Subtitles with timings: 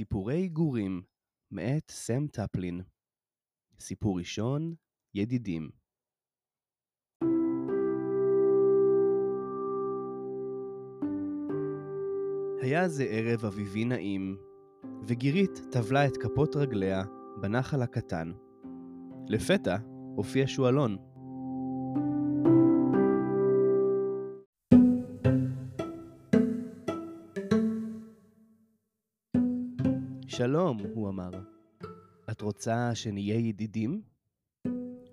[0.00, 1.02] סיפורי גורים,
[1.50, 2.80] מאת סם טפלין.
[3.80, 4.74] סיפור ראשון,
[5.14, 5.70] ידידים.
[12.62, 14.36] היה זה ערב אביבי נעים,
[15.06, 17.02] וגירית טבלה את כפות רגליה
[17.40, 18.32] בנחל הקטן.
[19.28, 19.76] לפתע
[20.16, 21.09] הופיע שועלון.
[30.30, 31.30] שלום, הוא אמר.
[32.30, 34.02] את רוצה שנהיה ידידים?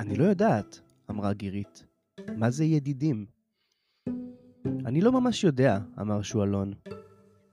[0.00, 1.86] אני לא יודעת, אמרה גירית.
[2.36, 3.26] מה זה ידידים?
[4.86, 6.72] אני לא ממש יודע, אמר שועלון.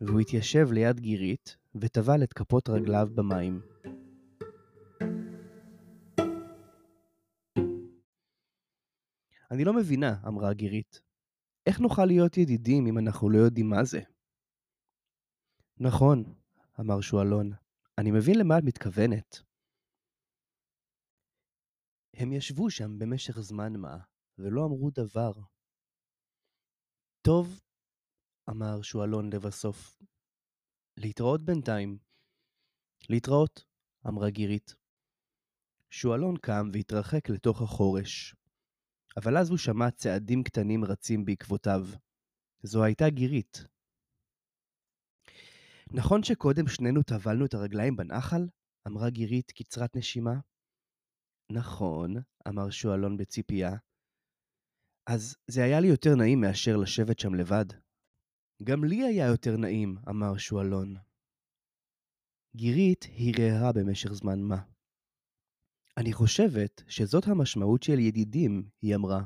[0.02, 3.61] והוא התיישב ליד גירית וטבל את כפות רגליו במים.
[9.52, 11.02] אני לא מבינה, אמרה גירית.
[11.66, 14.02] איך נוכל להיות ידידים אם אנחנו לא יודעים מה זה?
[15.80, 16.23] נכון,
[16.80, 17.52] אמר שועלון.
[17.97, 19.42] אני מבין למה את מתכוונת.
[22.16, 23.97] הם ישבו שם במשך זמן מה,
[24.38, 25.31] ולא אמרו דבר.
[27.22, 27.61] טוב,
[28.50, 30.02] אמר שועלון לבסוף.
[30.98, 31.98] להתראות בינתיים.
[33.09, 33.66] להתראות,
[34.08, 34.75] אמרה גירית.
[35.89, 38.36] שועלון קם והתרחק לתוך החורש.
[39.17, 41.81] אבל אז הוא שמע צעדים קטנים רצים בעקבותיו.
[42.64, 43.77] זו הייתה גירית.
[45.93, 48.47] נכון שקודם שנינו טבלנו את הרגליים בנחל?
[48.88, 50.33] אמרה גירית קצרת נשימה.
[51.52, 52.16] נכון,
[52.47, 53.71] אמר שועלון בציפייה.
[55.09, 57.65] אז זה היה לי יותר נעים מאשר לשבת שם לבד.
[58.63, 60.95] גם לי היה יותר נעים, אמר שועלון.
[62.55, 64.61] גירית הרהרה במשך זמן מה.
[65.97, 69.23] אני חושבת שזאת המשמעות של ידידים, היא אמרה.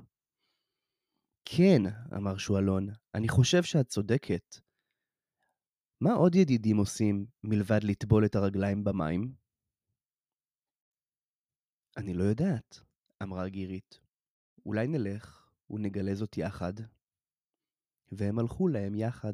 [1.45, 1.81] כן,
[2.17, 4.70] אמר שועלון, אני חושב שאת צודקת.
[6.01, 9.33] מה עוד ידידים עושים מלבד לטבול את הרגליים במים?
[11.97, 12.79] אני לא יודעת,
[13.23, 13.99] אמרה גירית.
[14.65, 16.73] אולי נלך ונגלה זאת יחד.
[18.11, 19.33] והם הלכו להם יחד.